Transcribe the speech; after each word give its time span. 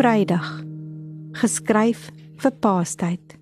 Vrydag. 0.00 0.46
Geskryf 1.36 2.06
vir 2.40 2.52
Paastyd. 2.64 3.34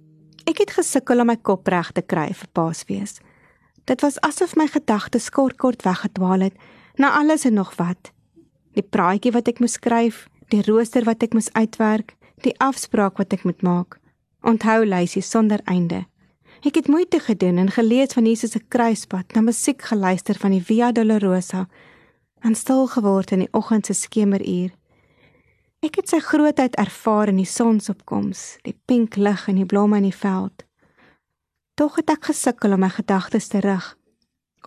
Ek 0.43 0.59
het 0.59 0.73
gesukkel 0.75 1.23
om 1.23 1.29
my 1.31 1.37
kop 1.39 1.69
reg 1.71 1.93
te 1.95 2.03
kry 2.03 2.33
vir 2.35 2.49
Paasfees. 2.51 3.21
Dit 3.87 4.03
was 4.03 4.17
asof 4.27 4.57
my 4.59 4.67
gedagtes 4.67 5.29
kort 5.31 5.55
kort 5.63 5.85
weggedwaal 5.87 6.43
het 6.49 6.57
na 6.99 7.13
alles 7.21 7.45
en 7.47 7.55
nog 7.61 7.71
wat. 7.79 8.11
Die 8.75 8.83
praatjie 8.83 9.31
wat 9.37 9.47
ek 9.53 9.63
moes 9.63 9.77
skryf, 9.79 10.25
die 10.51 10.65
rooster 10.67 11.07
wat 11.07 11.23
ek 11.23 11.37
moes 11.39 11.53
uitwerk, 11.55 12.17
die 12.43 12.57
afspraak 12.59 13.23
wat 13.23 13.39
ek 13.39 13.47
moet 13.47 13.63
maak. 13.63 14.01
Onthou 14.43 14.83
lysie 14.83 15.23
sonder 15.23 15.63
einde. 15.71 16.09
Ek 16.67 16.75
het 16.75 16.91
moeite 16.91 17.23
gedoen 17.23 17.63
en 17.63 17.71
gelees 17.71 18.19
van 18.19 18.27
Jesus 18.27 18.57
se 18.57 18.65
kruispad, 18.67 19.31
na 19.31 19.47
musiek 19.47 19.87
geluister 19.93 20.35
van 20.43 20.59
die 20.59 20.65
Via 20.65 20.91
Dolorosa 20.91 21.69
en 22.43 22.59
stil 22.59 22.89
geword 22.91 23.31
in 23.39 23.47
die 23.47 23.53
oggend 23.55 23.87
se 23.87 23.95
skemeruur. 23.95 24.75
Ek 25.79 25.95
het 25.95 26.11
sy 26.11 26.19
grootheid 26.19 26.75
ervaar 26.75 27.31
in 27.31 27.37
die 27.39 27.47
sonsopkoms, 27.47 28.57
die 28.67 28.75
pink 28.91 29.15
lig 29.15 29.45
en 29.47 29.61
die 29.61 29.67
blomme 29.69 30.01
in 30.01 30.09
die 30.09 30.17
veld. 30.17 30.65
Tog 31.79 32.01
het 32.01 32.11
ek 32.11 32.33
gesukkel 32.33 32.75
om 32.75 32.83
my 32.83 32.89
gedagtes 32.91 33.47
te 33.53 33.63
rig 33.63 33.95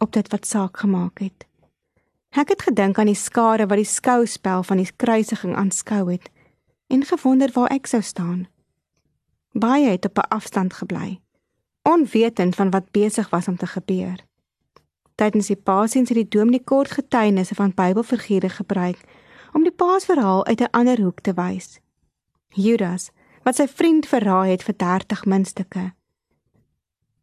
op 0.02 0.14
dit 0.16 0.30
wat 0.32 0.48
saak 0.48 0.80
gemaak 0.82 1.20
het. 1.20 1.44
Ek 2.32 2.54
het 2.56 2.64
gedink 2.64 2.98
aan 2.98 3.12
die 3.12 3.20
skare 3.20 3.68
wat 3.68 3.82
die 3.82 3.90
skouspel 3.92 4.64
van 4.64 4.80
die 4.80 4.88
kruisiging 5.04 5.52
aanskou 5.60 6.06
het 6.14 6.30
en 6.88 7.04
gewonder 7.06 7.52
waar 7.54 7.76
ek 7.76 7.92
sou 7.92 8.00
staan. 8.02 8.48
Baie 9.52 9.92
het 9.92 10.08
op 10.08 10.18
'n 10.18 10.32
afstand 10.32 10.74
gebly, 10.74 11.20
onwetend 11.84 12.56
van 12.56 12.72
wat 12.72 12.92
besig 12.92 13.30
was 13.30 13.48
om 13.48 13.58
te 13.58 13.68
gebeur. 13.68 14.24
Tydens 15.16 15.48
die 15.48 15.60
pasiens 15.60 16.10
het 16.10 16.18
die 16.18 16.40
dominee 16.40 16.64
kort 16.64 16.92
getuienisse 16.92 17.56
van 17.56 17.76
Bybelfigure 17.76 18.50
gebruik 18.50 19.04
om 19.54 19.64
die 19.64 19.72
Paasverhaal 19.72 20.46
uit 20.46 20.62
'n 20.62 20.72
ander 20.72 21.02
hoek 21.02 21.20
te 21.22 21.34
wys. 21.34 21.80
Judas, 22.50 23.12
wat 23.44 23.56
sy 23.56 23.68
vriend 23.68 24.08
verraai 24.08 24.52
het 24.52 24.64
vir 24.64 24.76
30 24.78 25.26
muntstukke. 25.26 25.92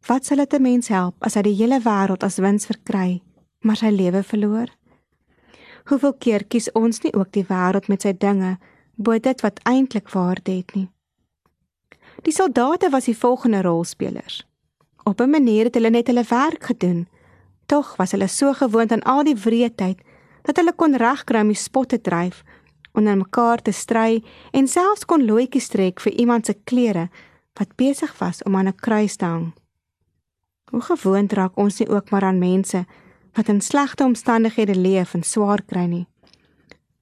Wat 0.07 0.25
sal 0.25 0.37
dit 0.37 0.53
'n 0.53 0.61
mens 0.61 0.87
help 0.87 1.15
as 1.19 1.33
hy 1.33 1.41
die 1.41 1.55
hele 1.55 1.79
wêreld 1.79 2.23
as 2.23 2.37
wins 2.37 2.65
verkry, 2.65 3.21
maar 3.59 3.75
sy 3.75 3.89
lewe 3.89 4.23
verloor? 4.23 4.67
Hoeveel 5.85 6.13
keer 6.13 6.45
kies 6.45 6.71
ons 6.71 7.01
nie 7.01 7.13
ook 7.13 7.31
die 7.31 7.45
wêreld 7.45 7.87
met 7.87 8.01
sy 8.01 8.13
dinge 8.13 8.57
bo 8.95 9.19
dit 9.19 9.41
wat 9.41 9.59
eintlik 9.63 10.09
waarde 10.09 10.51
het 10.51 10.75
nie? 10.75 10.89
Die 12.21 12.33
soldate 12.33 12.89
was 12.89 13.05
die 13.05 13.17
volgende 13.17 13.61
rolspelers. 13.61 14.45
Op 15.03 15.21
'n 15.21 15.29
manier 15.29 15.63
het 15.63 15.73
hulle 15.73 15.89
net 15.89 16.07
hulle 16.07 16.23
werk 16.23 16.63
gedoen. 16.63 17.07
Tog 17.65 17.95
was 17.95 18.11
hulle 18.11 18.27
so 18.27 18.53
gewoond 18.53 18.91
aan 18.91 19.03
al 19.03 19.23
die 19.23 19.35
wreedheid 19.35 20.01
dat 20.41 20.57
hulle 20.57 20.73
kon 20.73 20.95
regkry 20.95 21.41
om 21.41 21.51
die 21.53 21.59
spot 21.59 21.89
te 21.89 22.01
dryf, 22.01 22.43
onder 22.93 23.17
mekaar 23.17 23.61
te 23.61 23.71
stry 23.71 24.23
en 24.51 24.67
selfs 24.67 25.05
kon 25.05 25.25
loetjies 25.25 25.69
trek 25.69 26.01
vir 26.03 26.13
iemand 26.13 26.45
se 26.45 26.53
klere 26.63 27.09
wat 27.59 27.75
besig 27.75 28.13
was 28.19 28.43
om 28.43 28.55
aan 28.55 28.67
'n 28.67 28.75
kruis 28.75 29.15
te 29.15 29.25
hang. 29.25 29.53
Hoe 30.71 30.81
gewoond 30.81 31.33
raak 31.33 31.57
ons 31.57 31.79
nie 31.79 31.89
ook 31.89 32.09
maar 32.09 32.23
aan 32.23 32.39
mense 32.39 32.85
wat 33.33 33.47
in 33.47 33.61
slegte 33.61 34.03
omstandighede 34.03 34.75
leef 34.75 35.13
en 35.13 35.23
swaar 35.23 35.61
kry 35.61 35.85
nie. 35.85 36.07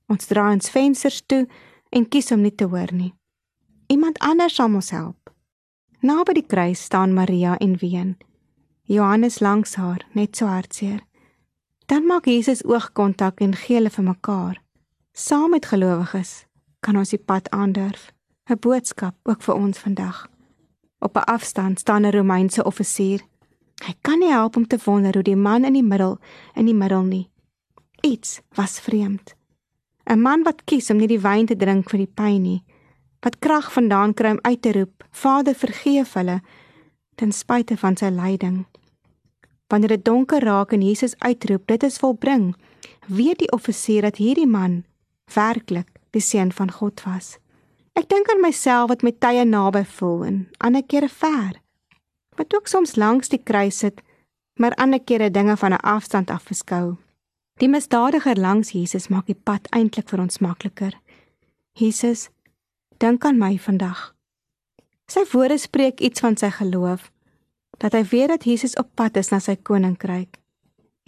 Ons 0.08 0.26
draai 0.26 0.54
ons 0.54 0.70
vensters 0.70 1.22
toe 1.26 1.48
en 1.90 2.08
kies 2.10 2.32
om 2.32 2.42
nie 2.42 2.56
te 2.56 2.66
hoor 2.66 2.94
nie. 2.94 3.14
Iemand 3.88 4.20
anders 4.20 4.56
sal 4.56 4.74
ons 4.74 4.92
help. 4.92 5.30
Naby 6.00 6.34
die 6.34 6.46
kruis 6.46 6.84
staan 6.84 7.14
Maria 7.14 7.58
en 7.58 7.78
ween. 7.82 8.18
Johannes 8.84 9.40
langs 9.40 9.76
haar, 9.76 10.06
net 10.12 10.36
so 10.36 10.46
hartseer. 10.46 11.02
Dan 11.88 12.06
maak 12.06 12.26
Jesus 12.26 12.66
oogkontak 12.66 13.40
en 13.40 13.54
gee 13.56 13.78
hulle 13.78 13.90
vir 13.90 14.04
mekaar. 14.04 14.58
Saam 15.16 15.54
met 15.56 15.66
gelowiges 15.72 16.44
kan 16.84 16.98
ons 17.00 17.14
die 17.16 17.20
pad 17.20 17.48
aandurf. 17.56 18.12
'n 18.50 18.60
Boodskap 18.60 19.16
ook 19.24 19.42
vir 19.42 19.56
ons 19.56 19.80
vandag. 19.80 20.28
Op 21.00 21.16
'n 21.16 21.30
afstand 21.36 21.80
staan 21.80 22.06
'n 22.06 22.12
Romeinse 22.12 22.64
offisier. 22.64 23.22
Hy 23.86 23.94
kan 24.02 24.20
nie 24.20 24.32
help 24.32 24.56
om 24.56 24.68
te 24.68 24.78
wonder 24.86 25.14
hoe 25.14 25.24
die 25.24 25.36
man 25.36 25.64
in 25.64 25.74
die 25.74 25.84
middel 25.84 26.20
in 26.56 26.66
die 26.66 26.76
middel 26.76 27.04
nie. 27.04 27.30
Iets 28.02 28.42
was 28.54 28.80
vreemd. 28.80 29.36
'n 30.04 30.22
Man 30.22 30.44
wat 30.44 30.64
kies 30.64 30.90
om 30.90 30.98
nie 30.98 31.08
die 31.08 31.22
wyn 31.22 31.46
te 31.46 31.56
drink 31.56 31.90
vir 31.90 31.98
die 31.98 32.14
pyn 32.14 32.42
nie, 32.42 32.64
wat 33.20 33.40
krag 33.40 33.72
vandaan 33.72 34.14
kry 34.14 34.30
om 34.30 34.40
uit 34.42 34.62
te 34.62 34.72
roep: 34.72 35.04
"Vader, 35.12 35.56
vergeef 35.56 36.14
hulle," 36.14 36.42
ten 37.16 37.32
spyte 37.32 37.78
van 37.78 37.98
sy 37.98 38.10
lyding 38.10 38.66
wanneer 39.68 39.96
dit 39.96 40.06
donker 40.06 40.44
raak 40.44 40.72
en 40.72 40.82
Jesus 40.82 41.16
uitroep 41.20 41.68
dit 41.68 41.84
is 41.84 41.98
volbring 41.98 42.56
weet 43.08 43.40
die 43.40 43.52
offisier 43.52 44.02
dat 44.02 44.20
hierdie 44.22 44.48
man 44.48 44.84
werklik 45.34 45.88
die 46.12 46.22
seun 46.22 46.52
van 46.52 46.72
God 46.72 47.04
was. 47.04 47.38
Ek 47.98 48.10
dink 48.10 48.30
aan 48.30 48.42
myself 48.42 48.90
wat 48.92 49.04
met 49.04 49.20
tye 49.20 49.44
naby 49.46 49.84
voel 49.98 50.24
en 50.26 50.38
ander 50.58 50.84
kere 50.84 51.10
ver 51.10 51.58
wat 52.38 52.54
ook 52.54 52.68
soms 52.68 52.96
langs 52.96 53.30
die 53.34 53.42
kruis 53.42 53.80
sit 53.84 54.02
maar 54.62 54.76
ander 54.76 55.00
kere 55.00 55.32
dinge 55.32 55.58
van 55.58 55.74
'n 55.74 55.84
afstand 55.96 56.30
af 56.30 56.48
beskou 56.48 56.98
die 57.60 57.70
misdadiger 57.70 58.38
langs 58.38 58.72
Jesus 58.72 59.08
maak 59.08 59.26
die 59.26 59.42
pad 59.44 59.68
eintlik 59.72 60.10
vir 60.10 60.22
ons 60.22 60.40
makliker 60.40 60.94
Jesus 61.74 62.30
dink 62.98 63.26
aan 63.26 63.38
my 63.38 63.58
vandag. 63.62 64.14
Sy 65.08 65.24
woorde 65.32 65.58
spreek 65.62 66.02
iets 66.02 66.24
van 66.24 66.38
sy 66.38 66.50
geloof 66.50 67.12
dat 67.78 67.94
hy 67.94 68.04
weet 68.04 68.28
dat 68.34 68.44
Jesus 68.44 68.76
op 68.76 68.90
pad 68.96 69.18
is 69.18 69.30
na 69.30 69.40
sy 69.40 69.56
koninkryk. 69.56 70.40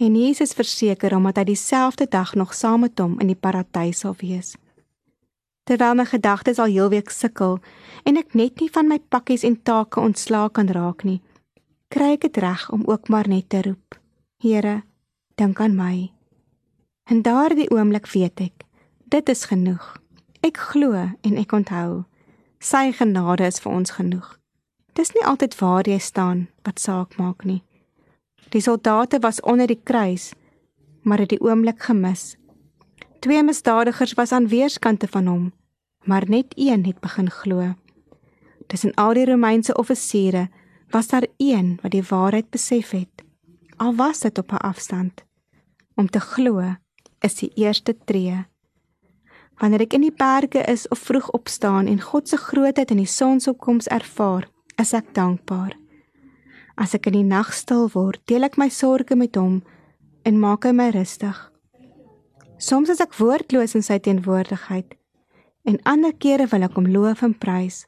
En 0.00 0.16
Jesus 0.16 0.54
verseker 0.56 1.12
hom 1.12 1.26
dat 1.28 1.42
hy 1.42 1.50
dieselfde 1.52 2.06
dag 2.08 2.34
nog 2.34 2.54
saam 2.54 2.86
met 2.86 2.98
hom 2.98 3.18
in 3.20 3.28
die 3.32 3.38
paradys 3.38 4.00
sal 4.00 4.14
wees. 4.20 4.54
Terwyl 5.68 5.94
my 5.94 6.06
gedagtes 6.08 6.58
al 6.58 6.72
heel 6.72 6.88
week 6.88 7.10
sukkel 7.12 7.58
en 8.08 8.16
ek 8.16 8.32
net 8.34 8.62
nie 8.62 8.70
van 8.72 8.88
my 8.88 8.98
pakkies 8.98 9.44
en 9.44 9.58
take 9.62 10.00
ontslae 10.00 10.48
kan 10.50 10.72
raak 10.72 11.04
nie, 11.04 11.20
kry 11.92 12.14
ek 12.16 12.24
dit 12.24 12.40
reg 12.42 12.64
om 12.72 12.86
ook 12.88 13.12
maar 13.12 13.28
net 13.28 13.50
te 13.52 13.60
roep: 13.66 13.98
Here, 14.40 14.82
dink 15.36 15.60
aan 15.60 15.76
my. 15.76 16.10
En 17.10 17.22
daardie 17.22 17.70
oomblik 17.70 18.06
weet 18.14 18.40
ek, 18.40 18.64
dit 19.10 19.28
is 19.28 19.44
genoeg. 19.44 19.96
Ek 20.40 20.56
glo 20.56 20.96
en 20.96 21.36
ek 21.36 21.52
onthou. 21.52 22.04
Sy 22.60 22.92
genade 22.96 23.44
is 23.46 23.60
vir 23.60 23.72
ons 23.72 23.90
genoeg. 23.90 24.39
Dis 25.00 25.14
nie 25.16 25.22
altyd 25.24 25.54
waar 25.56 25.88
jy 25.88 25.96
staan 25.96 26.40
wat 26.66 26.80
saak 26.82 27.14
maak 27.16 27.46
nie. 27.48 27.62
Die 28.52 28.60
soldate 28.60 29.16
was 29.24 29.38
onder 29.40 29.70
die 29.70 29.80
kruis, 29.80 30.34
maar 31.08 31.22
het 31.22 31.30
die 31.32 31.40
oomblik 31.40 31.80
gemis. 31.86 32.34
Twee 33.24 33.40
misdadigers 33.42 34.12
was 34.18 34.34
aan 34.36 34.50
weerskante 34.52 35.08
van 35.08 35.30
hom, 35.30 35.46
maar 36.04 36.28
net 36.28 36.52
een 36.56 36.84
het 36.84 37.00
begin 37.00 37.30
glo. 37.30 37.70
Tussen 38.66 38.92
al 39.00 39.16
die 39.16 39.24
Romeinse 39.24 39.74
offisiere 39.74 40.50
was 40.92 41.08
daar 41.08 41.26
een 41.36 41.78
wat 41.82 41.96
die 41.96 42.04
waarheid 42.04 42.50
besef 42.50 42.92
het, 42.92 43.24
al 43.76 43.96
was 43.96 44.20
dit 44.20 44.38
op 44.38 44.52
'n 44.52 44.64
afstand. 44.72 45.24
Om 45.94 46.10
te 46.10 46.20
glo 46.20 46.76
is 47.20 47.34
die 47.34 47.52
eerste 47.54 47.96
tree. 48.04 48.44
Wanneer 49.56 49.80
ek 49.80 49.92
in 49.92 50.00
die 50.00 50.16
berge 50.16 50.60
is 50.68 50.88
of 50.88 50.98
vroeg 50.98 51.30
opstaan 51.30 51.86
en 51.86 52.00
God 52.00 52.28
se 52.28 52.36
grootheid 52.36 52.90
in 52.90 52.96
die 52.96 53.06
sonsopkoms 53.06 53.86
ervaar, 53.86 54.48
is 54.80 54.94
ek 54.96 55.12
dankbaar. 55.14 55.74
As 56.80 56.94
ek 56.96 57.10
in 57.10 57.18
die 57.18 57.28
nag 57.28 57.52
stil 57.52 57.90
word, 57.92 58.20
deel 58.24 58.46
ek 58.48 58.56
my 58.56 58.70
sorges 58.72 59.18
met 59.20 59.36
hom 59.36 59.60
en 60.24 60.40
maak 60.40 60.64
hy 60.64 60.72
my 60.76 60.88
rustig. 60.94 61.36
Soms 62.60 62.92
is 62.92 63.00
ek 63.00 63.16
woordloos 63.20 63.76
in 63.76 63.84
sy 63.84 64.00
teenwoordigheid 64.00 64.96
en 65.68 65.76
ander 65.88 66.12
kere 66.16 66.46
wil 66.48 66.64
ek 66.64 66.76
hom 66.78 66.88
loof 66.88 67.22
en 67.26 67.36
prys. 67.36 67.84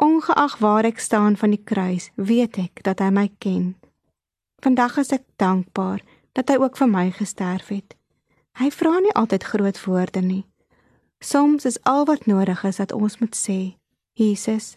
Ongeag 0.00 0.56
waar 0.60 0.88
ek 0.88 1.00
staan 1.00 1.36
van 1.36 1.52
die 1.52 1.60
kruis, 1.60 2.08
weet 2.16 2.56
ek 2.60 2.84
dat 2.84 3.00
hy 3.04 3.10
my 3.12 3.26
ken. 3.40 3.74
Vandag 4.64 4.96
is 5.00 5.12
ek 5.16 5.24
dankbaar 5.40 6.00
dat 6.36 6.52
hy 6.52 6.56
ook 6.60 6.76
vir 6.80 6.88
my 6.88 7.06
gesterf 7.16 7.72
het. 7.72 7.96
Hy 8.60 8.68
vra 8.72 9.00
nie 9.00 9.12
altyd 9.16 9.44
groot 9.52 9.80
woorde 9.84 10.20
nie. 10.24 10.44
Soms 11.20 11.68
is 11.68 11.76
al 11.84 12.06
wat 12.08 12.24
nodig 12.28 12.64
is 12.64 12.80
dat 12.80 12.92
ons 12.96 13.18
moet 13.20 13.36
sê: 13.36 13.76
Jesus, 14.16 14.76